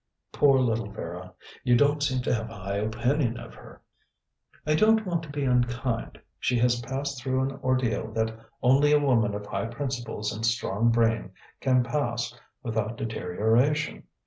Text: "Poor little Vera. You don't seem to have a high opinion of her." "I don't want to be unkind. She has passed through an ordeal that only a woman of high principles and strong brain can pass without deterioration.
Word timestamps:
"Poor 0.31 0.57
little 0.57 0.89
Vera. 0.89 1.31
You 1.63 1.77
don't 1.77 2.01
seem 2.01 2.23
to 2.23 2.33
have 2.33 2.49
a 2.49 2.55
high 2.57 2.77
opinion 2.77 3.37
of 3.39 3.53
her." 3.53 3.83
"I 4.65 4.73
don't 4.73 5.05
want 5.05 5.21
to 5.21 5.29
be 5.29 5.43
unkind. 5.43 6.19
She 6.39 6.57
has 6.57 6.81
passed 6.81 7.21
through 7.21 7.41
an 7.43 7.59
ordeal 7.63 8.11
that 8.13 8.35
only 8.63 8.93
a 8.93 8.99
woman 8.99 9.35
of 9.35 9.45
high 9.45 9.67
principles 9.67 10.33
and 10.35 10.43
strong 10.43 10.89
brain 10.89 11.33
can 11.59 11.83
pass 11.83 12.33
without 12.63 12.97
deterioration. 12.97 14.05